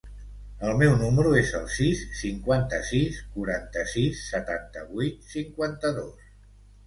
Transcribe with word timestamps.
El 0.67 0.71
meu 0.77 0.93
número 1.01 1.33
es 1.41 1.51
el 1.57 1.65
sis, 1.73 1.99
cinquanta-sis, 2.21 3.19
quaranta-sis, 3.35 4.23
setanta-vuit, 4.33 5.23
cinquanta-dos. 5.35 6.27